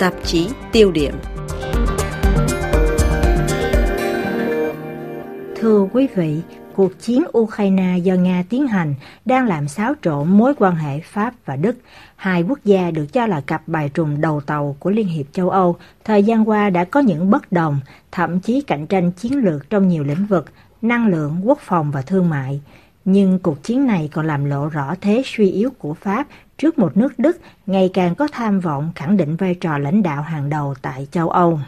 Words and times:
Tạp 0.00 0.14
chí 0.24 0.48
tiêu 0.72 0.92
điểm 0.92 1.14
Thưa 5.56 5.88
quý 5.92 6.08
vị, 6.14 6.40
cuộc 6.74 7.00
chiến 7.00 7.24
Ukraine 7.38 7.98
do 7.98 8.14
Nga 8.14 8.44
tiến 8.48 8.66
hành 8.66 8.94
đang 9.24 9.46
làm 9.46 9.68
xáo 9.68 9.94
trộn 10.02 10.28
mối 10.28 10.54
quan 10.58 10.76
hệ 10.76 11.00
Pháp 11.00 11.34
và 11.44 11.56
Đức. 11.56 11.76
Hai 12.16 12.42
quốc 12.42 12.58
gia 12.64 12.90
được 12.90 13.06
cho 13.12 13.26
là 13.26 13.40
cặp 13.40 13.62
bài 13.68 13.90
trùng 13.94 14.20
đầu 14.20 14.40
tàu 14.40 14.76
của 14.78 14.90
Liên 14.90 15.08
hiệp 15.08 15.26
châu 15.32 15.50
Âu, 15.50 15.76
thời 16.04 16.22
gian 16.22 16.48
qua 16.48 16.70
đã 16.70 16.84
có 16.84 17.00
những 17.00 17.30
bất 17.30 17.52
đồng, 17.52 17.80
thậm 18.12 18.40
chí 18.40 18.60
cạnh 18.60 18.86
tranh 18.86 19.12
chiến 19.12 19.44
lược 19.44 19.70
trong 19.70 19.88
nhiều 19.88 20.04
lĩnh 20.04 20.26
vực, 20.26 20.44
năng 20.82 21.06
lượng, 21.06 21.40
quốc 21.44 21.58
phòng 21.60 21.90
và 21.90 22.02
thương 22.02 22.28
mại. 22.28 22.60
Nhưng 23.04 23.38
cuộc 23.38 23.62
chiến 23.62 23.86
này 23.86 24.08
còn 24.12 24.26
làm 24.26 24.44
lộ 24.44 24.68
rõ 24.68 24.94
thế 25.00 25.22
suy 25.24 25.50
yếu 25.50 25.70
của 25.78 25.94
Pháp 25.94 26.26
trước 26.60 26.78
một 26.78 26.96
nước 26.96 27.18
Đức, 27.18 27.40
ngày 27.66 27.90
càng 27.94 28.14
có 28.14 28.28
tham 28.32 28.60
vọng, 28.60 28.92
khẳng 28.94 29.16
định 29.16 29.36
vai 29.36 29.54
trò 29.54 29.78
lãnh 29.78 30.02
đạo 30.02 30.22
hàng 30.22 30.50
đầu 30.50 30.74
tại 30.82 31.06
châu 31.10 31.28
Âu. 31.28 31.60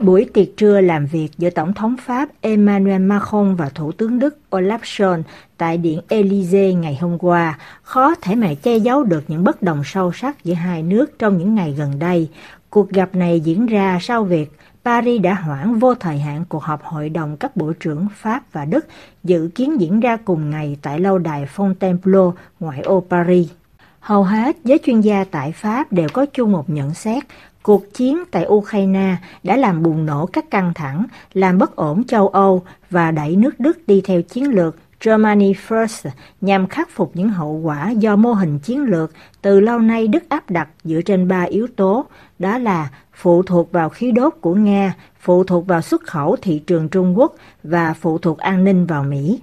Buổi 0.00 0.26
tiệc 0.34 0.56
trưa 0.56 0.80
làm 0.80 1.06
việc 1.06 1.28
giữa 1.38 1.50
Tổng 1.50 1.74
thống 1.74 1.96
Pháp 2.06 2.28
Emmanuel 2.40 3.02
Macron 3.02 3.54
và 3.54 3.68
Thủ 3.68 3.92
tướng 3.92 4.18
Đức 4.18 4.38
Olaf 4.50 4.78
Scholz 4.78 5.22
tại 5.56 5.78
Điện 5.78 6.00
Élysée 6.08 6.74
ngày 6.74 6.98
hôm 7.00 7.18
qua 7.18 7.58
khó 7.82 8.14
thể 8.22 8.34
mà 8.34 8.54
che 8.62 8.76
giấu 8.76 9.04
được 9.04 9.24
những 9.28 9.44
bất 9.44 9.62
đồng 9.62 9.82
sâu 9.84 10.12
sắc 10.12 10.44
giữa 10.44 10.54
hai 10.54 10.82
nước 10.82 11.18
trong 11.18 11.38
những 11.38 11.54
ngày 11.54 11.74
gần 11.78 11.98
đây. 11.98 12.28
Cuộc 12.70 12.90
gặp 12.90 13.14
này 13.14 13.40
diễn 13.40 13.66
ra 13.66 13.98
sau 14.00 14.24
việc 14.24 14.52
Paris 14.88 15.22
đã 15.22 15.34
hoãn 15.34 15.78
vô 15.78 15.94
thời 15.94 16.18
hạn 16.18 16.44
cuộc 16.48 16.62
họp 16.62 16.84
hội 16.84 17.08
đồng 17.08 17.36
các 17.36 17.56
bộ 17.56 17.72
trưởng 17.80 18.06
Pháp 18.14 18.42
và 18.52 18.64
Đức 18.64 18.86
dự 19.24 19.50
kiến 19.54 19.80
diễn 19.80 20.00
ra 20.00 20.16
cùng 20.16 20.50
ngày 20.50 20.76
tại 20.82 21.00
lâu 21.00 21.18
đài 21.18 21.46
Fontainebleau, 21.56 22.32
ngoại 22.60 22.80
ô 22.80 23.04
Paris. 23.10 23.48
Hầu 24.00 24.24
hết 24.24 24.56
giới 24.64 24.78
chuyên 24.84 25.00
gia 25.00 25.24
tại 25.30 25.52
Pháp 25.52 25.92
đều 25.92 26.08
có 26.12 26.26
chung 26.32 26.52
một 26.52 26.70
nhận 26.70 26.94
xét 26.94 27.24
Cuộc 27.62 27.94
chiến 27.94 28.24
tại 28.30 28.46
Ukraine 28.48 29.16
đã 29.42 29.56
làm 29.56 29.82
bùng 29.82 30.06
nổ 30.06 30.26
các 30.26 30.50
căng 30.50 30.74
thẳng, 30.74 31.06
làm 31.32 31.58
bất 31.58 31.76
ổn 31.76 32.04
châu 32.04 32.28
Âu 32.28 32.62
và 32.90 33.10
đẩy 33.10 33.36
nước 33.36 33.60
Đức 33.60 33.78
đi 33.86 34.00
theo 34.04 34.22
chiến 34.22 34.50
lược 34.50 34.76
Germany 35.04 35.52
First 35.68 36.10
nhằm 36.40 36.66
khắc 36.66 36.90
phục 36.90 37.10
những 37.14 37.28
hậu 37.28 37.52
quả 37.52 37.90
do 37.90 38.16
mô 38.16 38.32
hình 38.32 38.58
chiến 38.58 38.82
lược 38.82 39.12
từ 39.42 39.60
lâu 39.60 39.78
nay 39.78 40.08
Đức 40.08 40.28
áp 40.28 40.50
đặt 40.50 40.68
dựa 40.84 41.00
trên 41.02 41.28
ba 41.28 41.42
yếu 41.42 41.66
tố, 41.76 42.06
đó 42.38 42.58
là 42.58 42.88
phụ 43.12 43.42
thuộc 43.42 43.72
vào 43.72 43.88
khí 43.88 44.12
đốt 44.12 44.34
của 44.40 44.54
Nga, 44.54 44.94
phụ 45.20 45.44
thuộc 45.44 45.66
vào 45.66 45.82
xuất 45.82 46.02
khẩu 46.02 46.36
thị 46.42 46.58
trường 46.66 46.88
Trung 46.88 47.18
Quốc 47.18 47.34
và 47.62 47.94
phụ 48.00 48.18
thuộc 48.18 48.38
an 48.38 48.64
ninh 48.64 48.86
vào 48.86 49.04
Mỹ. 49.04 49.40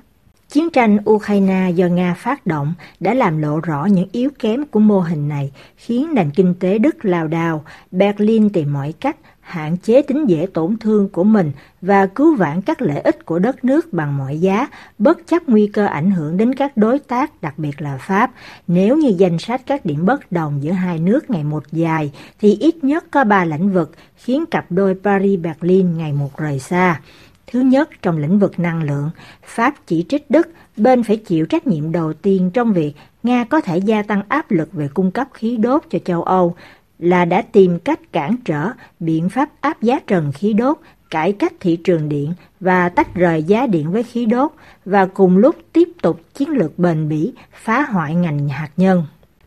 Chiến 0.50 0.70
tranh 0.70 0.98
Ukraine 1.10 1.70
do 1.76 1.88
Nga 1.88 2.14
phát 2.14 2.48
động 2.48 2.74
đã 3.00 3.14
làm 3.14 3.38
lộ 3.38 3.60
rõ 3.60 3.86
những 3.86 4.10
yếu 4.12 4.30
kém 4.40 4.66
của 4.66 4.80
mô 4.80 5.00
hình 5.00 5.28
này, 5.28 5.52
khiến 5.78 6.14
nền 6.14 6.32
kinh 6.32 6.56
tế 6.60 6.78
Đức 6.78 7.06
lao 7.06 7.28
đao. 7.28 7.64
Berlin 7.92 8.50
tìm 8.50 8.74
mọi 8.74 8.94
cách 9.00 9.18
hạn 9.40 9.78
chế 9.78 10.02
tính 10.02 10.26
dễ 10.30 10.48
tổn 10.54 10.78
thương 10.78 11.10
của 11.10 11.24
mình 11.24 11.52
và 11.82 12.06
cứu 12.06 12.36
vãn 12.36 12.62
các 12.62 12.82
lợi 12.82 13.00
ích 13.00 13.26
của 13.26 13.40
đất 13.40 13.66
nước 13.66 13.94
bằng 13.94 14.18
mọi 14.18 14.40
giá, 14.40 14.68
bất 14.98 15.28
chấp 15.28 15.50
nguy 15.50 15.68
cơ 15.68 15.86
ảnh 15.86 16.12
hưởng 16.12 16.38
đến 16.38 16.56
các 16.56 16.78
đối 16.78 17.00
tác, 17.00 17.42
đặc 17.42 17.54
biệt 17.58 17.82
là 17.82 17.98
Pháp. 17.98 18.32
Nếu 18.68 18.98
như 18.98 19.14
danh 19.18 19.40
sách 19.40 19.62
các 19.66 19.86
điểm 19.86 20.06
bất 20.06 20.32
đồng 20.32 20.64
giữa 20.64 20.72
hai 20.72 21.00
nước 21.00 21.30
ngày 21.30 21.44
một 21.44 21.64
dài, 21.72 22.12
thì 22.42 22.58
ít 22.60 22.84
nhất 22.84 23.06
có 23.12 23.24
ba 23.24 23.46
lĩnh 23.46 23.74
vực 23.74 23.92
khiến 24.16 24.46
cặp 24.46 24.66
đôi 24.72 24.96
Paris-Berlin 25.04 25.98
ngày 25.98 26.14
một 26.14 26.38
rời 26.38 26.60
xa. 26.60 27.02
Thứ 27.48 27.60
nhất, 27.60 27.90
trong 28.02 28.18
lĩnh 28.18 28.40
vực 28.40 28.60
năng 28.60 28.84
lượng, 28.84 29.10
Pháp 29.44 29.76
chỉ 29.88 30.06
trích 30.10 30.32
Đức 30.32 30.48
bên 30.78 31.04
phải 31.04 31.18
chịu 31.18 31.46
trách 31.46 31.68
nhiệm 31.68 31.92
đầu 31.92 32.14
tiên 32.14 32.52
trong 32.54 32.74
việc 32.74 32.94
Nga 33.24 33.44
có 33.44 33.62
thể 33.62 33.78
gia 33.78 34.04
tăng 34.04 34.24
áp 34.28 34.52
lực 34.52 34.74
về 34.74 34.88
cung 34.94 35.12
cấp 35.12 35.28
khí 35.34 35.58
đốt 35.58 35.84
cho 35.90 36.00
châu 36.00 36.24
Âu 36.24 36.56
là 37.00 37.26
đã 37.26 37.42
tìm 37.42 37.80
cách 37.80 38.00
cản 38.12 38.36
trở 38.46 38.70
biện 39.00 39.30
pháp 39.30 39.50
áp 39.62 39.82
giá 39.82 40.00
trần 40.08 40.32
khí 40.32 40.54
đốt, 40.54 40.78
cải 41.10 41.32
cách 41.32 41.54
thị 41.60 41.76
trường 41.76 42.10
điện 42.10 42.34
và 42.60 42.90
tách 42.90 43.16
rời 43.16 43.44
giá 43.44 43.68
điện 43.68 43.92
với 43.92 44.04
khí 44.04 44.26
đốt 44.26 44.52
và 44.86 45.06
cùng 45.06 45.38
lúc 45.38 45.56
tiếp 45.74 45.90
tục 46.02 46.22
chiến 46.34 46.50
lược 46.50 46.80
bền 46.80 47.10
bỉ 47.10 47.34
phá 47.54 47.82
hoại 47.82 48.16
ngành 48.16 48.50
hạt 48.50 48.70
nhân. 48.78 49.04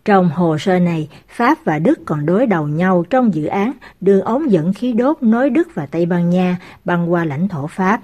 Trong 0.08 0.30
hồ 0.34 0.58
sơ 0.58 0.78
này, 0.78 1.08
Pháp 1.28 1.58
và 1.64 1.78
Đức 1.78 1.98
còn 2.04 2.26
đối 2.26 2.46
đầu 2.46 2.68
nhau 2.68 3.04
trong 3.10 3.34
dự 3.34 3.46
án 3.46 3.72
đường 4.00 4.22
ống 4.22 4.50
dẫn 4.50 4.72
khí 4.72 4.92
đốt 4.92 5.22
nối 5.22 5.50
Đức 5.50 5.68
và 5.74 5.86
Tây 5.86 6.06
Ban 6.06 6.30
Nha 6.30 6.56
băng 6.84 7.12
qua 7.12 7.24
lãnh 7.24 7.48
thổ 7.48 7.66
Pháp. 7.66 8.00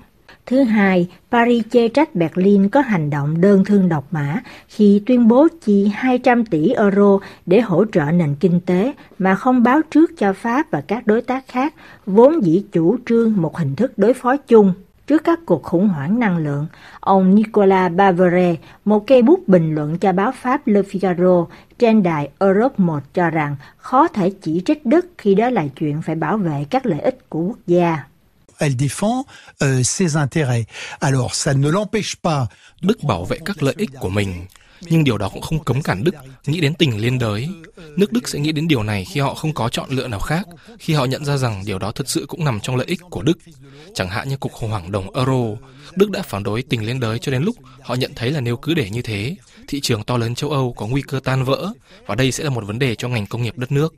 Thứ 0.47 0.63
hai, 0.63 1.09
Paris 1.31 1.65
chê 1.71 1.89
trách 1.89 2.15
Berlin 2.15 2.69
có 2.69 2.81
hành 2.81 3.11
động 3.11 3.41
đơn 3.41 3.65
thương 3.65 3.89
độc 3.89 4.05
mã 4.11 4.41
khi 4.69 5.03
tuyên 5.07 5.29
bố 5.29 5.49
chi 5.65 5.91
200 5.95 6.45
tỷ 6.45 6.69
euro 6.69 7.19
để 7.47 7.61
hỗ 7.61 7.85
trợ 7.93 8.05
nền 8.05 8.35
kinh 8.41 8.61
tế 8.61 8.93
mà 9.19 9.35
không 9.35 9.63
báo 9.63 9.81
trước 9.91 10.11
cho 10.19 10.33
Pháp 10.33 10.71
và 10.71 10.81
các 10.81 11.07
đối 11.07 11.23
tác 11.23 11.49
khác, 11.49 11.75
vốn 12.07 12.45
dĩ 12.45 12.65
chủ 12.73 12.97
trương 13.07 13.33
một 13.37 13.57
hình 13.57 13.77
thức 13.77 13.93
đối 13.97 14.15
phó 14.15 14.37
chung. 14.37 14.75
Trước 15.07 15.25
các 15.25 15.41
cuộc 15.47 15.63
khủng 15.63 15.89
hoảng 15.89 16.19
năng 16.19 16.37
lượng, 16.37 16.67
ông 17.01 17.35
Nicolas 17.35 17.93
Bavere, 17.93 18.57
một 18.85 19.07
cây 19.07 19.23
bút 19.23 19.49
bình 19.49 19.75
luận 19.75 19.99
cho 19.99 20.13
báo 20.13 20.33
Pháp 20.43 20.67
Le 20.67 20.81
Figaro 20.83 21.47
trên 21.79 22.03
đài 22.03 22.29
Europe 22.39 22.75
1 22.77 23.01
cho 23.15 23.31
rằng 23.31 23.57
khó 23.77 24.09
thể 24.09 24.31
chỉ 24.43 24.63
trích 24.67 24.87
Đức 24.87 25.07
khi 25.19 25.35
đó 25.35 25.51
là 25.51 25.67
chuyện 25.81 26.03
phải 26.03 26.15
bảo 26.15 26.37
vệ 26.37 26.65
các 26.71 26.87
lợi 26.87 27.01
ích 27.01 27.31
của 27.31 27.41
quốc 27.41 27.59
gia. 27.67 27.99
Elle 28.59 28.75
défend 28.75 29.25
euh, 29.61 29.83
ses 29.83 30.17
intérêts. 30.17 30.65
Alors, 31.01 31.35
ça 31.35 31.53
ne 31.53 31.71
l'empêche 31.71 32.15
pas. 32.23 32.47
Đức 32.81 33.03
bảo 33.03 33.25
vệ 33.25 33.39
các 33.45 33.63
lợi 33.63 33.75
ích 33.77 33.91
của 34.01 34.09
mình, 34.09 34.47
nhưng 34.81 35.05
điều 35.05 35.19
đó 35.19 35.29
cũng 35.29 35.43
không 35.43 35.65
cấm 35.65 35.83
cản 35.83 36.05
Đức 36.05 36.15
nghĩ 36.47 36.61
đến 36.61 36.75
tình 36.75 36.99
liên 36.99 37.19
đới. 37.19 37.49
Nước 37.97 38.13
Đức 38.13 38.29
sẽ 38.29 38.39
nghĩ 38.39 38.53
đến 38.53 38.69
điều 38.69 38.83
này 38.83 39.05
khi 39.05 39.21
họ 39.21 39.35
không 39.35 39.55
có 39.55 39.69
chọn 39.69 39.91
lựa 39.91 40.09
nào 40.09 40.21
khác, 40.21 40.47
khi 40.79 40.95
họ 40.95 41.05
nhận 41.05 41.25
ra 41.25 41.37
rằng 41.37 41.63
điều 41.67 41.79
đó 41.79 41.93
thực 41.93 42.09
sự 42.09 42.25
cũng 42.29 42.45
nằm 42.45 42.61
trong 42.61 42.77
lợi 42.77 42.87
ích 42.87 43.01
của 43.11 43.23
Đức. 43.23 43.39
Chẳng 43.95 44.09
hạn 44.09 44.29
như 44.29 44.37
cuộc 44.37 44.53
khủng 44.53 44.71
hoảng 44.71 44.93
đồng 44.93 45.15
euro, 45.15 45.57
Đức 45.95 46.11
đã 46.11 46.23
phản 46.23 46.43
đối 46.43 46.63
tình 46.63 46.87
liên 46.87 47.01
đới 47.01 47.19
cho 47.19 47.33
đến 47.33 47.43
lúc 47.43 47.57
họ 47.81 47.95
nhận 47.95 48.13
thấy 48.17 48.31
là 48.31 48.41
nếu 48.41 48.57
cứ 48.57 48.75
để 48.75 48.91
như 48.91 49.03
thế, 49.03 49.37
thị 49.69 49.81
trường 49.81 50.05
to 50.05 50.17
lớn 50.17 50.35
châu 50.35 50.51
Âu 50.51 50.73
có 50.73 50.87
nguy 50.87 51.03
cơ 51.03 51.21
tan 51.25 51.45
vỡ 51.45 51.73
và 52.07 52.15
đây 52.15 52.33
sẽ 52.33 52.45
là 52.45 52.51
một 52.51 52.65
vấn 52.65 52.79
đề 52.79 52.95
cho 52.95 53.09
ngành 53.09 53.27
công 53.27 53.43
nghiệp 53.43 53.59
đất 53.59 53.73
nước. 53.73 53.95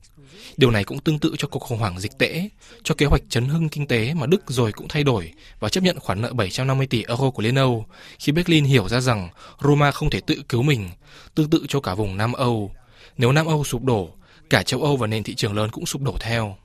Điều 0.56 0.70
này 0.70 0.84
cũng 0.84 0.98
tương 0.98 1.19
tự 1.19 1.34
cho 1.38 1.48
cuộc 1.48 1.59
khủng 1.59 1.78
hoảng 1.78 2.00
dịch 2.00 2.19
tễ, 2.19 2.48
cho 2.82 2.94
kế 2.94 3.06
hoạch 3.06 3.22
chấn 3.28 3.48
hưng 3.48 3.69
kinh 3.69 3.87
tế 3.87 4.14
mà 4.14 4.26
Đức 4.26 4.42
rồi 4.47 4.72
cũng 4.72 4.88
thay 4.88 5.04
đổi 5.04 5.32
và 5.60 5.69
chấp 5.69 5.84
nhận 5.84 6.00
khoản 6.00 6.22
nợ 6.22 6.32
750 6.32 6.87
tỷ 6.87 7.04
euro 7.09 7.31
của 7.31 7.42
Liên 7.42 7.54
Âu 7.54 7.87
khi 8.19 8.32
Berlin 8.32 8.65
hiểu 8.65 8.88
ra 8.88 9.00
rằng 9.00 9.28
Roma 9.62 9.91
không 9.91 10.10
thể 10.10 10.20
tự 10.20 10.42
cứu 10.48 10.62
mình, 10.62 10.91
tương 11.34 11.50
tự 11.50 11.66
cho 11.69 11.81
cả 11.81 11.94
vùng 11.94 12.16
Nam 12.16 12.32
Âu. 12.32 12.72
Nếu 13.19 13.32
Nam 13.32 13.47
Âu 13.47 13.65
sụp 13.65 13.84
đổ, 13.84 14.10
cả 14.50 14.62
châu 14.62 14.82
Âu 14.82 14.97
và 14.97 15.06
nền 15.06 15.22
thị 15.22 15.34
trường 15.34 15.54
lớn 15.54 15.70
cũng 15.70 15.86
sụp 15.86 16.03
đổ 16.03 16.16
theo. 16.20 16.56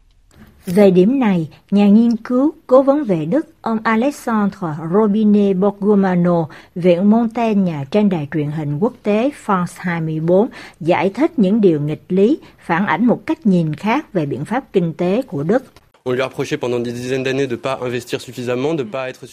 Về 0.65 0.91
điểm 0.91 1.19
này, 1.19 1.49
nhà 1.71 1.87
nghiên 1.87 2.15
cứu 2.15 2.51
cố 2.67 2.81
vấn 2.81 3.03
về 3.03 3.25
Đức 3.25 3.47
ông 3.61 3.77
Alexandre 3.83 4.67
Robinet 4.93 5.57
Borgomano, 5.57 6.47
Viện 6.75 7.09
Montaigne 7.09 7.85
trên 7.91 8.09
đài 8.09 8.27
truyền 8.31 8.51
hình 8.51 8.79
quốc 8.79 8.93
tế 9.03 9.29
France 9.45 9.65
24 9.77 10.49
giải 10.79 11.09
thích 11.09 11.39
những 11.39 11.61
điều 11.61 11.81
nghịch 11.81 12.03
lý, 12.09 12.39
phản 12.59 12.85
ảnh 12.87 13.05
một 13.05 13.25
cách 13.25 13.45
nhìn 13.45 13.73
khác 13.73 14.13
về 14.13 14.25
biện 14.25 14.45
pháp 14.45 14.63
kinh 14.73 14.93
tế 14.93 15.21
của 15.21 15.43
Đức. 15.43 15.63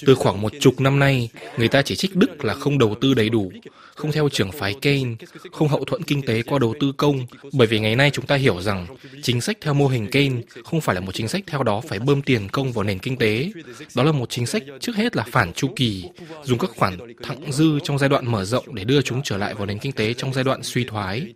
Từ 0.06 0.14
khoảng 0.14 0.40
một 0.40 0.52
chục 0.60 0.80
năm 0.80 0.98
nay, 0.98 1.28
người 1.58 1.68
ta 1.68 1.82
chỉ 1.82 1.96
trích 1.96 2.16
Đức 2.16 2.44
là 2.44 2.54
không 2.54 2.78
đầu 2.78 2.94
tư 3.00 3.14
đầy 3.14 3.28
đủ, 3.28 3.52
không 3.94 4.12
theo 4.12 4.28
trường 4.28 4.52
phái 4.52 4.74
Keynes, 4.82 5.18
không 5.52 5.68
hậu 5.68 5.84
thuẫn 5.84 6.02
kinh 6.02 6.22
tế 6.22 6.42
qua 6.42 6.58
đầu 6.58 6.74
tư 6.80 6.92
công, 6.96 7.26
bởi 7.52 7.66
vì 7.66 7.80
ngày 7.80 7.96
nay 7.96 8.10
chúng 8.10 8.26
ta 8.26 8.34
hiểu 8.34 8.60
rằng 8.60 8.86
chính 9.22 9.40
sách 9.40 9.58
theo 9.60 9.74
mô 9.74 9.88
hình 9.88 10.06
Keynes 10.10 10.44
không 10.64 10.80
phải 10.80 10.94
là 10.94 11.00
một 11.00 11.12
chính 11.14 11.28
sách 11.28 11.44
theo 11.46 11.62
đó 11.62 11.80
phải 11.88 11.98
bơm 11.98 12.22
tiền 12.22 12.48
công 12.52 12.72
vào 12.72 12.84
nền 12.84 12.98
kinh 12.98 13.16
tế. 13.16 13.50
Đó 13.94 14.02
là 14.02 14.12
một 14.12 14.30
chính 14.30 14.46
sách 14.46 14.62
trước 14.80 14.96
hết 14.96 15.16
là 15.16 15.24
phản 15.30 15.52
chu 15.52 15.68
kỳ, 15.76 16.04
dùng 16.44 16.58
các 16.58 16.70
khoản 16.76 16.98
thặng 17.22 17.52
dư 17.52 17.78
trong 17.84 17.98
giai 17.98 18.08
đoạn 18.08 18.30
mở 18.30 18.44
rộng 18.44 18.74
để 18.74 18.84
đưa 18.84 19.02
chúng 19.02 19.22
trở 19.24 19.36
lại 19.36 19.54
vào 19.54 19.66
nền 19.66 19.78
kinh 19.78 19.92
tế 19.92 20.14
trong 20.14 20.34
giai 20.34 20.44
đoạn 20.44 20.62
suy 20.62 20.84
thoái. 20.84 21.34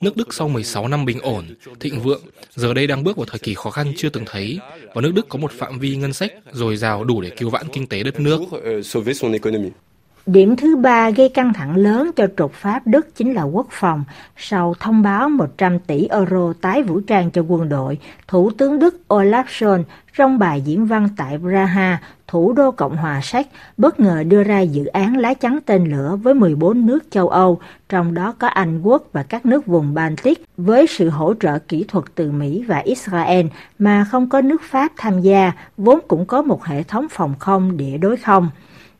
Nước 0.00 0.16
Đức 0.16 0.34
sau 0.34 0.48
16 0.48 0.88
năm 0.88 1.04
bình 1.04 1.20
ổn, 1.20 1.44
thịnh 1.80 2.00
vượng, 2.00 2.22
giờ 2.54 2.74
đây 2.74 2.86
đang 2.86 3.04
bước 3.04 3.16
vào 3.16 3.26
thời 3.26 3.38
kỳ 3.38 3.54
khó 3.54 3.70
khăn 3.70 3.92
chưa 3.96 4.08
từng 4.08 4.24
thấy, 4.26 4.58
và 4.94 5.00
nước 5.02 5.12
Đức 5.14 5.26
có 5.28 5.38
một 5.38 5.52
phạm 5.52 5.78
vi 5.78 5.96
ngân 5.96 6.12
sách 6.12 6.32
dồi 6.52 6.76
dào 6.76 7.04
đủ 7.04 7.20
để 7.20 7.30
cứu 7.30 7.50
vãn 7.50 7.66
kinh 7.72 7.86
tế 7.86 8.02
đất 8.02 8.20
nước. 8.20 8.40
Điểm 10.26 10.56
thứ 10.56 10.76
ba 10.76 11.10
gây 11.10 11.28
căng 11.28 11.52
thẳng 11.52 11.76
lớn 11.76 12.10
cho 12.16 12.26
trục 12.36 12.52
Pháp 12.52 12.86
Đức 12.86 13.16
chính 13.16 13.34
là 13.34 13.42
quốc 13.42 13.66
phòng. 13.70 14.04
Sau 14.36 14.74
thông 14.80 15.02
báo 15.02 15.28
100 15.28 15.78
tỷ 15.78 16.06
euro 16.06 16.52
tái 16.60 16.82
vũ 16.82 17.00
trang 17.00 17.30
cho 17.30 17.42
quân 17.42 17.68
đội, 17.68 17.98
Thủ 18.28 18.50
tướng 18.50 18.78
Đức 18.78 19.00
Olaf 19.08 19.44
Scholz 19.44 19.82
trong 20.16 20.38
bài 20.38 20.60
diễn 20.60 20.86
văn 20.86 21.08
tại 21.16 21.38
Praha, 21.38 21.98
thủ 22.28 22.52
đô 22.52 22.70
Cộng 22.70 22.96
hòa 22.96 23.20
Séc, 23.22 23.46
bất 23.76 24.00
ngờ 24.00 24.22
đưa 24.22 24.42
ra 24.42 24.60
dự 24.60 24.86
án 24.86 25.16
lá 25.16 25.34
chắn 25.34 25.58
tên 25.66 25.90
lửa 25.90 26.18
với 26.22 26.34
14 26.34 26.86
nước 26.86 27.10
châu 27.10 27.28
Âu, 27.28 27.60
trong 27.88 28.14
đó 28.14 28.34
có 28.38 28.46
Anh 28.46 28.82
Quốc 28.82 29.02
và 29.12 29.22
các 29.22 29.46
nước 29.46 29.66
vùng 29.66 29.94
Baltic, 29.94 30.44
với 30.56 30.86
sự 30.86 31.08
hỗ 31.08 31.34
trợ 31.40 31.58
kỹ 31.58 31.84
thuật 31.88 32.04
từ 32.14 32.30
Mỹ 32.30 32.64
và 32.66 32.78
Israel 32.78 33.46
mà 33.78 34.04
không 34.10 34.28
có 34.28 34.40
nước 34.40 34.62
Pháp 34.62 34.92
tham 34.96 35.20
gia, 35.20 35.52
vốn 35.76 36.00
cũng 36.08 36.26
có 36.26 36.42
một 36.42 36.64
hệ 36.64 36.82
thống 36.82 37.06
phòng 37.10 37.34
không 37.38 37.76
địa 37.76 37.98
đối 37.98 38.16
không. 38.16 38.48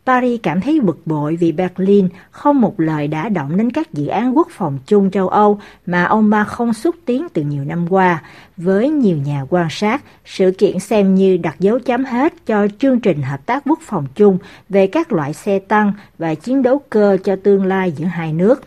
Paris 0.06 0.40
cảm 0.42 0.60
thấy 0.60 0.80
bực 0.80 1.06
bội 1.06 1.36
vì 1.36 1.52
Berlin 1.52 2.08
không 2.30 2.60
một 2.60 2.80
lời 2.80 3.08
đã 3.08 3.28
động 3.28 3.56
đến 3.56 3.70
các 3.70 3.92
dự 3.92 4.06
án 4.06 4.36
quốc 4.36 4.48
phòng 4.50 4.78
chung 4.86 5.10
châu 5.10 5.28
Âu 5.28 5.60
mà 5.86 6.04
ông 6.04 6.30
Macron 6.30 6.72
xúc 6.72 6.94
tiến 7.04 7.28
từ 7.32 7.42
nhiều 7.42 7.64
năm 7.64 7.92
qua. 7.92 8.22
Với 8.56 8.90
nhiều 8.90 9.16
nhà 9.16 9.44
quan 9.50 9.66
sát, 9.70 10.02
sự 10.24 10.50
kiện 10.58 10.78
xem 10.78 11.14
như 11.14 11.36
đặt 11.36 11.60
dấu 11.60 11.78
chấm 11.78 12.04
hết 12.04 12.46
cho 12.46 12.66
chương 12.78 13.00
trình 13.00 13.22
hợp 13.22 13.46
tác 13.46 13.62
quốc 13.66 13.78
phòng 13.82 14.06
chung 14.14 14.38
về 14.68 14.86
các 14.86 15.12
loại 15.12 15.32
xe 15.32 15.58
tăng 15.58 15.92
và 16.18 16.34
chiến 16.34 16.62
đấu 16.62 16.80
cơ 16.90 17.18
cho 17.24 17.36
tương 17.36 17.64
lai 17.64 17.92
giữa 17.92 18.06
hai 18.06 18.32
nước. 18.32 18.62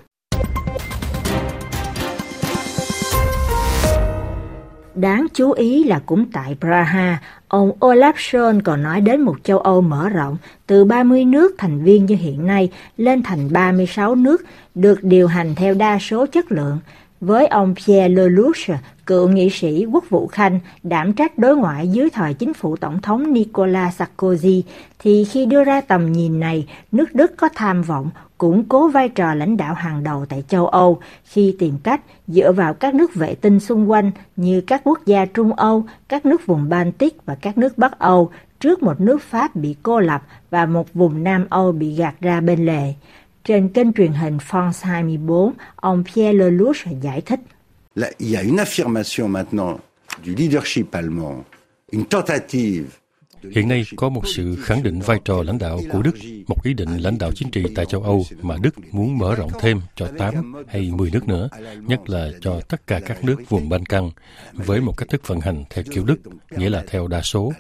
Đáng 4.96 5.28
chú 5.34 5.52
ý 5.52 5.84
là 5.84 6.02
cũng 6.06 6.26
tại 6.32 6.58
Praha, 6.62 7.22
ông 7.56 7.72
Olaf 7.80 8.14
Scholz 8.14 8.62
còn 8.64 8.84
nói 8.84 9.02
đến 9.02 9.22
một 9.22 9.36
châu 9.44 9.60
Âu 9.60 9.82
mở 9.82 10.10
rộng 10.10 10.38
từ 10.68 10.86
30 10.86 11.26
nước 11.26 11.56
thành 11.58 11.84
viên 11.84 12.06
như 12.06 12.16
hiện 12.16 12.48
nay 12.48 12.72
lên 12.98 13.24
thành 13.24 13.54
36 13.54 14.16
nước, 14.16 14.42
được 14.76 15.04
điều 15.04 15.28
hành 15.28 15.56
theo 15.56 15.74
đa 15.74 16.00
số 16.00 16.26
chất 16.26 16.52
lượng. 16.52 16.80
Với 17.26 17.48
ông 17.48 17.76
Pierre 17.76 18.10
Lelouch, 18.10 18.80
cựu 19.06 19.28
nghị 19.28 19.50
sĩ 19.50 19.86
quốc 19.86 20.10
vụ 20.10 20.28
Khanh, 20.28 20.60
đảm 20.84 21.14
trách 21.14 21.38
đối 21.38 21.58
ngoại 21.58 21.88
dưới 21.88 22.10
thời 22.10 22.34
chính 22.34 22.54
phủ 22.54 22.76
Tổng 22.76 23.02
thống 23.02 23.34
Nicolas 23.34 24.02
Sarkozy, 24.02 24.62
thì 25.00 25.26
khi 25.26 25.46
đưa 25.46 25.64
ra 25.64 25.82
tầm 25.82 26.12
nhìn 26.12 26.40
này, 26.40 26.68
nước 26.92 27.14
Đức 27.14 27.38
có 27.38 27.50
tham 27.56 27.82
vọng 27.82 28.10
củng 28.38 28.64
cố 28.64 28.88
vai 28.88 29.10
trò 29.10 29.34
lãnh 29.34 29.58
đạo 29.58 29.74
hàng 29.74 30.04
đầu 30.04 30.26
tại 30.26 30.44
châu 30.48 30.68
Âu 30.68 31.00
khi 31.24 31.56
tìm 31.60 31.78
cách 31.84 32.02
dựa 32.28 32.52
vào 32.52 32.74
các 32.74 32.96
nước 32.96 33.16
vệ 33.16 33.36
tinh 33.36 33.60
xung 33.60 33.92
quanh 33.92 34.12
như 34.36 34.62
các 34.62 34.82
quốc 34.84 35.00
gia 35.06 35.26
Trung 35.26 35.54
Âu, 35.54 35.86
các 36.10 36.26
nước 36.26 36.46
vùng 36.46 36.70
Baltic 36.70 37.26
và 37.26 37.36
các 37.36 37.58
nước 37.58 37.78
Bắc 37.78 38.00
Âu 38.00 38.32
trước 38.60 38.84
một 38.84 39.02
nước 39.02 39.22
Pháp 39.22 39.56
bị 39.56 39.76
cô 39.84 40.00
lập 40.00 40.24
và 40.50 40.66
một 40.66 40.94
vùng 40.94 41.24
Nam 41.24 41.46
Âu 41.50 41.72
bị 41.72 41.96
gạt 41.96 42.16
ra 42.20 42.42
bên 42.42 42.66
lề. 42.66 42.94
Trên 43.46 43.70
kênh 43.70 43.94
truyền 43.94 44.12
hình 44.12 44.38
France 44.50 44.88
24, 44.90 45.54
ông 45.76 46.04
Pierre 46.04 46.34
Lelouch 46.34 47.02
giải 47.02 47.22
thích. 47.22 47.40
Là, 47.96 48.10
il 48.18 48.32
y 48.32 48.36
a 48.36 48.42
une 48.42 48.60
affirmation 48.60 49.28
maintenant 49.28 49.78
du 50.26 50.36
leadership 50.36 50.96
allemand, 50.96 51.44
une 51.92 52.06
tentative 52.06 52.86
Hiện 53.52 53.68
nay 53.68 53.84
có 53.96 54.10
một 54.10 54.22
sự 54.36 54.56
khẳng 54.56 54.84
định 54.84 55.00
vai 55.00 55.20
trò 55.26 55.44
lãnh 55.44 55.58
đạo 55.58 55.80
của 55.92 56.02
Đức, 56.02 56.16
một 56.48 56.64
ý 56.64 56.74
định 56.74 56.98
lãnh 56.98 57.18
đạo 57.18 57.32
chính 57.36 57.52
trị 57.52 57.64
tại 57.76 57.86
châu 57.86 58.02
Âu 58.02 58.26
mà 58.42 58.56
Đức 58.62 58.76
muốn 58.92 59.18
mở 59.18 59.36
rộng 59.36 59.52
thêm 59.60 59.82
cho 59.96 60.08
8 60.18 60.54
hay 60.68 60.92
10 60.92 61.12
nước 61.12 61.28
nữa, 61.28 61.50
nhất 61.88 62.10
là 62.10 62.32
cho 62.42 62.62
tất 62.62 62.88
cả 62.88 63.00
các 63.00 63.24
nước 63.24 63.36
vùng 63.50 63.70
Ban 63.70 63.86
Căng, 63.86 64.12
với 64.54 64.82
một 64.82 64.98
cách 64.98 65.10
thức 65.10 65.28
vận 65.28 65.40
hành 65.40 65.64
theo 65.70 65.84
kiểu 65.92 66.04
Đức, 66.04 66.20
nghĩa 66.52 66.70
là 66.70 66.84
theo 66.88 67.08
đa 67.08 67.22
số, 67.22 67.52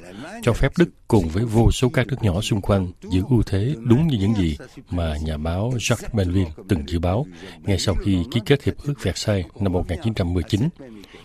cho 0.41 0.53
phép 0.53 0.71
Đức 0.77 0.89
cùng 1.07 1.27
với 1.27 1.45
vô 1.45 1.71
số 1.71 1.89
các 1.89 2.07
nước 2.07 2.23
nhỏ 2.23 2.41
xung 2.41 2.61
quanh 2.61 2.91
giữ 3.09 3.21
ưu 3.29 3.43
thế 3.43 3.75
đúng 3.83 4.07
như 4.07 4.17
những 4.17 4.33
gì 4.35 4.57
mà 4.89 5.17
nhà 5.23 5.37
báo 5.37 5.71
Jacques 5.77 6.07
Melville 6.13 6.51
từng 6.69 6.89
dự 6.89 6.99
báo 6.99 7.25
ngay 7.63 7.79
sau 7.79 7.95
khi 7.95 8.17
ký 8.31 8.41
kết 8.45 8.63
Hiệp 8.63 8.73
ước 8.83 8.93
Versailles 9.03 9.45
năm 9.59 9.73
1919 9.73 10.69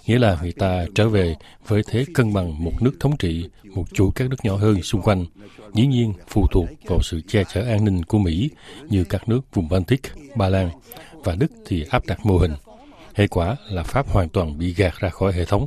nghĩa 0.06 0.19
là 0.19 0.38
người 0.43 0.52
ta 0.52 0.85
trở 0.94 1.08
về 1.08 1.35
với 1.69 1.82
thế 1.91 2.05
cân 2.14 2.32
bằng 2.32 2.64
một 2.64 2.73
nước 2.81 2.93
thống 3.00 3.17
trị, 3.17 3.49
một 3.64 3.85
chuỗi 3.93 4.11
các 4.14 4.31
nước 4.31 4.37
nhỏ 4.43 4.56
hơn 4.56 4.82
xung 4.82 5.02
quanh, 5.02 5.25
dĩ 5.75 5.87
nhiên 5.87 6.12
phụ 6.29 6.47
thuộc 6.47 6.69
vào 6.87 6.99
sự 7.02 7.20
che 7.29 7.44
chở 7.44 7.62
an 7.62 7.85
ninh 7.85 8.02
của 8.02 8.19
Mỹ 8.19 8.50
như 8.88 9.05
các 9.05 9.29
nước 9.29 9.41
vùng 9.55 9.69
Baltic, 9.69 10.02
Ba 10.35 10.49
Lan 10.49 10.70
và 11.25 11.35
Đức 11.35 11.52
thì 11.67 11.85
áp 11.91 12.06
đặt 12.06 12.26
mô 12.26 12.38
hình. 12.38 12.52
Hệ 13.14 13.26
quả 13.26 13.56
là 13.70 13.82
Pháp 13.82 14.08
hoàn 14.08 14.29
toàn 14.29 14.58
bị 14.58 14.75
gạt 14.75 14.94
ra 14.99 15.08
khỏi 15.08 15.32
hệ 15.32 15.44
thống. 15.44 15.67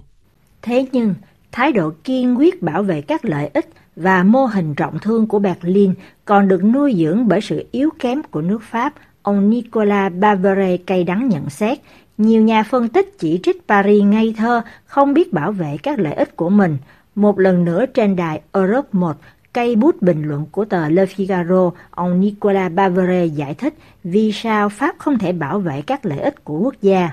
Thế 0.62 0.86
nhưng, 0.92 1.16
thái 1.52 1.72
độ 1.72 1.92
kiên 2.04 2.40
quyết 2.40 2.62
bảo 2.62 2.84
vệ 2.84 3.02
các 3.02 3.26
lợi 3.26 3.50
ích 3.54 3.70
và 3.96 4.24
mô 4.24 4.46
hình 4.46 4.76
trọng 4.76 5.00
thương 5.00 5.28
của 5.28 5.40
Berlin 5.40 5.94
còn 6.26 6.48
được 6.48 6.64
nuôi 6.64 6.96
dưỡng 6.98 7.28
bởi 7.28 7.42
sự 7.42 7.68
yếu 7.72 7.90
kém 8.00 8.22
của 8.32 8.42
nước 8.42 8.62
Pháp, 8.64 8.94
ông 9.22 9.50
Nicolas 9.50 10.14
Bavere 10.14 10.78
cay 10.78 11.04
đắng 11.04 11.30
nhận 11.30 11.50
xét 11.50 11.80
nhiều 12.24 12.42
nhà 12.42 12.64
phân 12.64 12.90
tích 12.90 13.20
chỉ 13.20 13.40
trích 13.44 13.68
Paris 13.68 14.04
ngây 14.04 14.34
thơ, 14.38 14.62
không 14.86 15.14
biết 15.14 15.34
bảo 15.34 15.52
vệ 15.52 15.78
các 15.84 16.00
lợi 16.00 16.14
ích 16.14 16.36
của 16.36 16.50
mình. 16.50 16.78
Một 17.16 17.40
lần 17.40 17.66
nữa 17.66 17.86
trên 17.86 18.16
đài 18.16 18.42
Europe 18.54 18.90
1, 18.92 19.18
cây 19.54 19.76
bút 19.76 20.02
bình 20.02 20.24
luận 20.24 20.46
của 20.52 20.66
tờ 20.66 20.90
Le 20.90 21.06
Figaro, 21.06 21.72
ông 21.92 22.20
Nicolas 22.20 22.72
Bavare 22.72 23.26
giải 23.26 23.54
thích 23.54 23.74
vì 24.04 24.32
sao 24.32 24.70
Pháp 24.70 24.96
không 24.98 25.20
thể 25.20 25.32
bảo 25.32 25.60
vệ 25.60 25.82
các 25.82 26.06
lợi 26.06 26.20
ích 26.20 26.44
của 26.44 26.58
quốc 26.58 26.76
gia. 26.82 27.10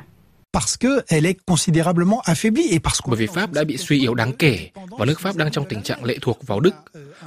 Parce 0.52 0.76
que 0.80 1.02
elle 1.08 1.28
est 1.28 1.38
considérablement 1.46 2.20
affaiblie 2.24 2.72
et 2.72 2.82
parce 2.82 3.00
Bởi 3.06 3.16
vì 3.16 3.26
Pháp 3.26 3.52
đã 3.52 3.64
bị 3.64 3.76
suy 3.76 4.00
yếu 4.00 4.14
đáng 4.14 4.32
kể 4.32 4.70
và 4.98 5.06
nước 5.06 5.20
Pháp 5.20 5.36
đang 5.36 5.50
trong 5.50 5.64
tình 5.68 5.82
trạng 5.82 6.04
lệ 6.04 6.18
thuộc 6.20 6.46
vào 6.46 6.60
Đức. 6.60 6.74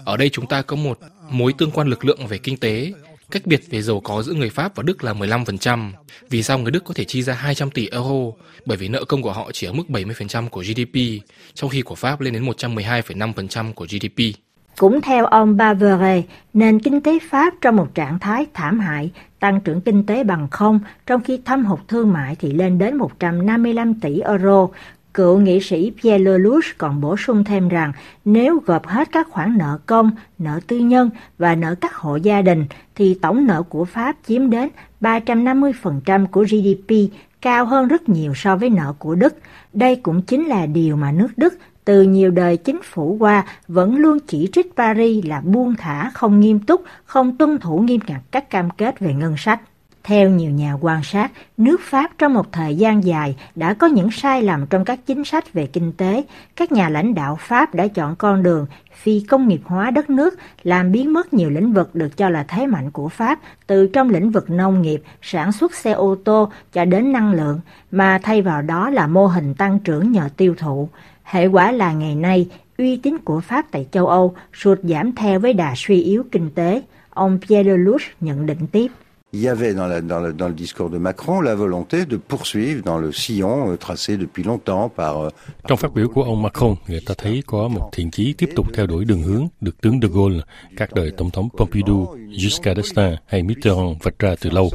Ở 0.05 0.17
đây 0.17 0.29
chúng 0.29 0.47
ta 0.47 0.61
có 0.61 0.75
một 0.75 0.99
mối 1.29 1.53
tương 1.57 1.71
quan 1.71 1.87
lực 1.87 2.05
lượng 2.05 2.27
về 2.27 2.37
kinh 2.37 2.57
tế, 2.57 2.91
Cách 3.33 3.45
biệt 3.45 3.61
về 3.69 3.81
giàu 3.81 3.99
có 3.99 4.23
giữa 4.23 4.33
người 4.33 4.49
Pháp 4.49 4.75
và 4.75 4.83
Đức 4.83 5.03
là 5.03 5.13
15%. 5.13 5.91
Vì 6.29 6.43
sao 6.43 6.59
người 6.59 6.71
Đức 6.71 6.83
có 6.85 6.93
thể 6.93 7.03
chi 7.03 7.21
ra 7.21 7.33
200 7.33 7.71
tỷ 7.71 7.87
euro? 7.91 8.31
Bởi 8.65 8.77
vì 8.77 8.87
nợ 8.87 9.03
công 9.03 9.21
của 9.21 9.31
họ 9.31 9.49
chỉ 9.53 9.67
ở 9.67 9.73
mức 9.73 9.83
70% 9.89 10.49
của 10.49 10.61
GDP, 10.61 11.25
trong 11.53 11.69
khi 11.69 11.81
của 11.81 11.95
Pháp 11.95 12.21
lên 12.21 12.33
đến 12.33 12.45
112,5% 12.45 13.73
của 13.73 13.85
GDP. 13.85 14.37
Cũng 14.77 15.01
theo 15.01 15.25
ông 15.25 15.57
Bavere, 15.57 16.21
nền 16.53 16.79
kinh 16.79 17.01
tế 17.01 17.19
Pháp 17.29 17.53
trong 17.61 17.75
một 17.75 17.95
trạng 17.95 18.19
thái 18.19 18.45
thảm 18.53 18.79
hại, 18.79 19.11
tăng 19.39 19.61
trưởng 19.61 19.81
kinh 19.81 20.05
tế 20.05 20.23
bằng 20.23 20.47
không, 20.51 20.79
trong 21.05 21.23
khi 21.23 21.39
thâm 21.45 21.65
hụt 21.65 21.79
thương 21.87 22.13
mại 22.13 22.35
thì 22.35 22.51
lên 22.51 22.77
đến 22.77 22.95
155 22.95 23.99
tỷ 23.99 24.19
euro, 24.19 24.67
Cựu 25.13 25.39
nghị 25.39 25.59
sĩ 25.59 25.91
Pierre 25.91 26.23
Lelouch 26.23 26.77
còn 26.77 27.01
bổ 27.01 27.17
sung 27.17 27.43
thêm 27.43 27.69
rằng 27.69 27.91
nếu 28.25 28.59
gộp 28.65 28.87
hết 28.87 29.07
các 29.11 29.27
khoản 29.29 29.57
nợ 29.57 29.79
công, 29.85 30.11
nợ 30.39 30.59
tư 30.67 30.77
nhân 30.77 31.09
và 31.37 31.55
nợ 31.55 31.75
các 31.81 31.95
hộ 31.95 32.15
gia 32.15 32.41
đình 32.41 32.65
thì 32.95 33.13
tổng 33.21 33.47
nợ 33.47 33.63
của 33.63 33.85
Pháp 33.85 34.15
chiếm 34.27 34.49
đến 34.49 34.69
350% 35.01 36.27
của 36.27 36.43
GDP, 36.43 37.15
cao 37.41 37.65
hơn 37.65 37.87
rất 37.87 38.09
nhiều 38.09 38.33
so 38.35 38.55
với 38.55 38.69
nợ 38.69 38.93
của 38.99 39.15
Đức. 39.15 39.35
Đây 39.73 39.95
cũng 39.95 40.21
chính 40.21 40.45
là 40.45 40.65
điều 40.65 40.95
mà 40.95 41.11
nước 41.11 41.27
Đức 41.37 41.53
từ 41.85 42.01
nhiều 42.01 42.31
đời 42.31 42.57
chính 42.57 42.79
phủ 42.83 43.17
qua 43.19 43.45
vẫn 43.67 43.95
luôn 43.95 44.17
chỉ 44.27 44.49
trích 44.51 44.75
Paris 44.75 45.25
là 45.25 45.41
buông 45.41 45.75
thả, 45.75 46.11
không 46.13 46.39
nghiêm 46.39 46.59
túc, 46.59 46.83
không 47.05 47.37
tuân 47.37 47.59
thủ 47.59 47.79
nghiêm 47.79 47.99
ngặt 48.07 48.21
các 48.31 48.49
cam 48.49 48.69
kết 48.69 48.99
về 48.99 49.13
ngân 49.13 49.37
sách. 49.37 49.61
Theo 50.03 50.29
nhiều 50.29 50.51
nhà 50.51 50.73
quan 50.81 51.03
sát, 51.03 51.31
nước 51.57 51.81
Pháp 51.81 52.11
trong 52.17 52.33
một 52.33 52.51
thời 52.51 52.75
gian 52.75 53.03
dài 53.03 53.35
đã 53.55 53.73
có 53.73 53.87
những 53.87 54.11
sai 54.11 54.41
lầm 54.41 54.65
trong 54.67 54.85
các 54.85 54.99
chính 55.05 55.25
sách 55.25 55.53
về 55.53 55.67
kinh 55.67 55.91
tế. 55.91 56.23
Các 56.55 56.71
nhà 56.71 56.89
lãnh 56.89 57.13
đạo 57.13 57.37
Pháp 57.39 57.75
đã 57.75 57.87
chọn 57.87 58.15
con 58.15 58.43
đường 58.43 58.65
phi 58.93 59.19
công 59.29 59.47
nghiệp 59.47 59.61
hóa 59.65 59.91
đất 59.91 60.09
nước, 60.09 60.39
làm 60.63 60.91
biến 60.91 61.13
mất 61.13 61.33
nhiều 61.33 61.49
lĩnh 61.49 61.73
vực 61.73 61.95
được 61.95 62.17
cho 62.17 62.29
là 62.29 62.43
thế 62.43 62.65
mạnh 62.65 62.91
của 62.91 63.09
Pháp, 63.09 63.39
từ 63.67 63.87
trong 63.87 64.09
lĩnh 64.09 64.31
vực 64.31 64.49
nông 64.49 64.81
nghiệp, 64.81 65.01
sản 65.21 65.51
xuất 65.51 65.75
xe 65.75 65.91
ô 65.91 66.15
tô 66.23 66.51
cho 66.73 66.85
đến 66.85 67.11
năng 67.11 67.33
lượng, 67.33 67.59
mà 67.91 68.19
thay 68.23 68.41
vào 68.41 68.61
đó 68.61 68.89
là 68.89 69.07
mô 69.07 69.27
hình 69.27 69.53
tăng 69.53 69.79
trưởng 69.79 70.11
nhờ 70.11 70.29
tiêu 70.37 70.55
thụ. 70.57 70.89
Hệ 71.23 71.47
quả 71.47 71.71
là 71.71 71.93
ngày 71.93 72.15
nay, 72.15 72.49
uy 72.77 72.97
tín 72.97 73.17
của 73.17 73.39
Pháp 73.39 73.65
tại 73.71 73.87
châu 73.91 74.07
Âu 74.07 74.35
sụt 74.53 74.79
giảm 74.83 75.15
theo 75.15 75.39
với 75.39 75.53
đà 75.53 75.73
suy 75.75 76.01
yếu 76.01 76.23
kinh 76.31 76.49
tế. 76.49 76.81
Ông 77.09 77.39
Pierre 77.41 77.69
Lelouch 77.69 78.01
nhận 78.19 78.45
định 78.45 78.67
tiếp 78.71 78.87
il 79.33 79.41
y 79.41 79.47
avait 79.49 79.73
dans, 79.73 79.87
la, 79.87 79.99
dans, 80.01 80.19
le, 80.19 80.31
dans, 80.31 80.47
le, 80.47 80.53
discours 80.53 80.89
de 80.91 80.99
Macron 80.99 81.41
la 81.41 81.55
volonté 81.55 82.05
de 82.05 82.17
poursuivre 82.17 82.83
dans 82.83 82.99
le 82.99 83.11
sillon 83.11 83.71
euh, 83.71 83.77
tracé 83.77 84.15
depuis 84.15 84.43
longtemps 84.43 84.89
par... 84.89 85.17
Euh, 85.17 85.29
Trong 85.67 85.77
phát 85.77 85.93
biểu 85.93 86.07
của 86.09 86.23
ông 86.23 86.41
Macron, 86.41 86.75
người 86.87 87.01
ta 87.05 87.13
thấy 87.17 87.43
có 87.47 87.67
một 87.67 87.89
thiện 87.91 88.11
chí 88.11 88.33
tiếp 88.33 88.49
tục 88.55 88.67
theo 88.73 88.87
đuổi 88.87 89.05
đường 89.05 89.21
hướng 89.21 89.47
được 89.61 89.81
tướng 89.81 89.99
de 90.01 90.07
Gaulle, 90.13 90.41
các 90.77 90.93
đời 90.93 91.11
tổng 91.17 91.31
thống 91.31 91.49
Pompidou, 91.57 92.15
Giscard 92.37 92.79
d'Estaing 92.79 93.15
hay 93.25 93.43
Mitterrand 93.43 93.97
vạch 94.03 94.19
ra 94.19 94.35
từ 94.41 94.49
lâu. 94.49 94.69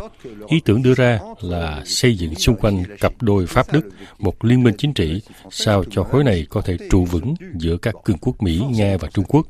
Ý 0.46 0.60
tưởng 0.64 0.82
đưa 0.82 0.94
ra 0.94 1.20
là 1.40 1.82
xây 1.84 2.16
dựng 2.16 2.34
xung 2.34 2.56
quanh 2.56 2.82
cặp 3.00 3.12
đôi 3.20 3.46
Pháp-Đức 3.46 3.88
một 4.18 4.44
liên 4.44 4.62
minh 4.62 4.74
chính 4.78 4.92
trị 4.92 5.22
sao 5.50 5.84
cho 5.90 6.02
khối 6.04 6.24
này 6.24 6.46
có 6.50 6.60
thể 6.60 6.76
trụ 6.90 7.04
vững 7.04 7.34
giữa 7.54 7.76
các 7.76 7.94
cường 8.04 8.18
quốc 8.18 8.42
Mỹ, 8.42 8.62
Nga 8.70 8.96
và 9.00 9.08
Trung 9.14 9.24
Quốc. 9.28 9.46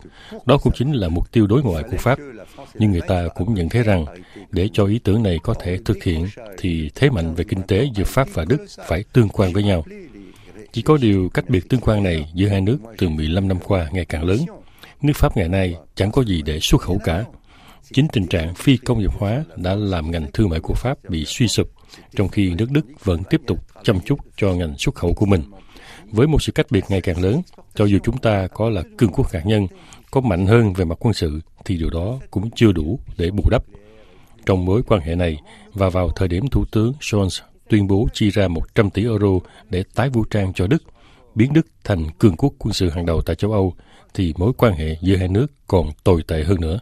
Đó 0.46 0.58
cũng 0.62 0.72
chính 0.76 0.92
là 0.92 1.08
mục 1.08 1.32
tiêu 1.32 1.46
đối 1.46 1.62
ngoại 1.62 1.84
của 1.90 1.96
Pháp. 1.96 2.18
Nhưng 2.74 2.92
người 2.92 3.00
ta 3.00 3.28
cũng 3.34 3.54
nhận 3.54 3.68
thấy 3.68 3.82
rằng 3.82 4.04
để 4.50 4.68
cho 4.72 4.86
ý 4.86 4.98
tưởng 4.98 5.22
này 5.22 5.38
có 5.42 5.54
thể 5.54 5.78
thực 5.84 6.04
hiện 6.04 6.26
thì 6.58 6.90
thế 6.94 7.10
mạnh 7.10 7.34
về 7.34 7.44
kinh 7.44 7.62
tế 7.62 7.88
giữa 7.94 8.04
Pháp 8.04 8.28
và 8.34 8.44
Đức 8.44 8.66
phải 8.86 9.04
tương 9.12 9.28
quan 9.28 9.52
với 9.52 9.62
nhau. 9.62 9.84
Chỉ 10.72 10.82
có 10.82 10.96
điều 10.96 11.28
cách 11.28 11.48
biệt 11.48 11.68
tương 11.68 11.80
quan 11.80 12.02
này 12.02 12.30
giữa 12.34 12.48
hai 12.48 12.60
nước 12.60 12.78
từ 12.98 13.08
15 13.08 13.48
năm 13.48 13.58
qua 13.64 13.88
ngày 13.92 14.04
càng 14.04 14.24
lớn. 14.24 14.38
Nước 15.02 15.12
Pháp 15.16 15.36
ngày 15.36 15.48
nay 15.48 15.76
chẳng 15.94 16.12
có 16.12 16.22
gì 16.22 16.42
để 16.42 16.60
xuất 16.60 16.80
khẩu 16.80 16.98
cả. 17.04 17.24
Chính 17.92 18.08
tình 18.08 18.26
trạng 18.26 18.54
phi 18.54 18.76
công 18.76 18.98
nghiệp 18.98 19.10
hóa 19.18 19.44
đã 19.56 19.74
làm 19.74 20.10
ngành 20.10 20.26
thương 20.32 20.48
mại 20.48 20.60
của 20.60 20.74
Pháp 20.74 20.98
bị 21.08 21.24
suy 21.24 21.48
sụp, 21.48 21.70
trong 22.16 22.28
khi 22.28 22.54
nước 22.54 22.70
Đức 22.70 22.86
vẫn 23.04 23.22
tiếp 23.30 23.40
tục 23.46 23.58
chăm 23.84 24.00
chút 24.00 24.18
cho 24.36 24.54
ngành 24.54 24.78
xuất 24.78 24.94
khẩu 24.94 25.14
của 25.14 25.26
mình. 25.26 25.42
Với 26.10 26.26
một 26.26 26.42
sự 26.42 26.52
cách 26.52 26.66
biệt 26.70 26.84
ngày 26.88 27.00
càng 27.00 27.22
lớn, 27.22 27.42
cho 27.74 27.84
dù 27.84 27.98
chúng 28.04 28.18
ta 28.18 28.46
có 28.46 28.70
là 28.70 28.82
cường 28.98 29.12
quốc 29.12 29.32
hạt 29.32 29.42
nhân, 29.46 29.66
có 30.10 30.20
mạnh 30.20 30.46
hơn 30.46 30.72
về 30.72 30.84
mặt 30.84 30.98
quân 31.00 31.14
sự, 31.14 31.40
thì 31.64 31.76
điều 31.76 31.90
đó 31.90 32.18
cũng 32.30 32.50
chưa 32.50 32.72
đủ 32.72 33.00
để 33.18 33.30
bù 33.30 33.42
đắp 33.50 33.62
trong 34.48 34.64
mối 34.64 34.82
quan 34.82 35.00
hệ 35.00 35.14
này 35.14 35.40
và 35.74 35.88
vào 35.88 36.10
thời 36.16 36.28
điểm 36.28 36.48
Thủ 36.48 36.64
tướng 36.72 36.92
Scholz 37.00 37.40
tuyên 37.68 37.86
bố 37.86 38.08
chi 38.12 38.30
ra 38.30 38.48
100 38.48 38.90
tỷ 38.90 39.02
euro 39.02 39.28
để 39.70 39.84
tái 39.94 40.10
vũ 40.10 40.24
trang 40.24 40.52
cho 40.52 40.66
Đức, 40.66 40.82
biến 41.34 41.52
Đức 41.52 41.66
thành 41.84 42.06
cường 42.18 42.36
quốc 42.36 42.52
quân 42.58 42.72
sự 42.72 42.90
hàng 42.90 43.06
đầu 43.06 43.22
tại 43.22 43.36
châu 43.36 43.52
Âu, 43.52 43.74
thì 44.14 44.34
mối 44.36 44.52
quan 44.58 44.74
hệ 44.74 44.96
giữa 45.00 45.16
hai 45.16 45.28
nước 45.28 45.46
còn 45.66 45.90
tồi 46.04 46.22
tệ 46.28 46.44
hơn 46.44 46.60
nữa. 46.60 46.78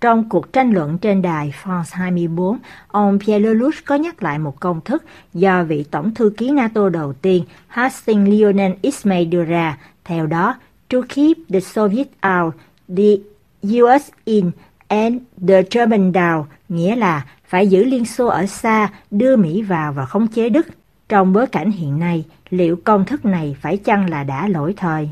Trong 0.00 0.28
cuộc 0.28 0.52
tranh 0.52 0.70
luận 0.70 0.98
trên 0.98 1.22
đài 1.22 1.52
France 1.62 1.82
24, 1.90 2.58
ông 2.86 3.18
Pierre 3.18 3.38
Lelouch 3.38 3.74
có 3.84 3.94
nhắc 3.94 4.22
lại 4.22 4.38
một 4.38 4.60
công 4.60 4.80
thức 4.84 5.04
do 5.34 5.64
vị 5.64 5.84
tổng 5.90 6.14
thư 6.14 6.32
ký 6.36 6.50
NATO 6.50 6.88
đầu 6.88 7.12
tiên 7.12 7.44
Hastings 7.66 8.30
Lionel 8.30 8.72
Ismay 8.82 9.24
đưa 9.24 9.44
ra. 9.44 9.78
Theo 10.04 10.26
đó, 10.26 10.56
to 10.92 10.98
keep 11.08 11.36
the 11.52 11.60
Soviet 11.60 12.08
out, 12.40 12.54
the 12.96 13.18
US 13.62 14.10
in 14.24 14.50
and 14.88 15.18
the 15.48 15.62
German 15.70 16.12
down, 16.12 16.44
nghĩa 16.68 16.96
là 16.96 17.26
phải 17.44 17.66
giữ 17.66 17.84
Liên 17.84 18.04
Xô 18.04 18.26
ở 18.26 18.46
xa, 18.46 18.90
đưa 19.10 19.36
Mỹ 19.36 19.62
vào 19.62 19.92
và 19.92 20.04
khống 20.06 20.26
chế 20.28 20.48
Đức. 20.48 20.66
Trong 21.08 21.32
bối 21.32 21.46
cảnh 21.46 21.70
hiện 21.70 21.98
nay, 21.98 22.24
liệu 22.50 22.76
công 22.84 23.04
thức 23.04 23.24
này 23.24 23.56
phải 23.60 23.76
chăng 23.76 24.10
là 24.10 24.24
đã 24.24 24.48
lỗi 24.48 24.74
thời? 24.76 25.08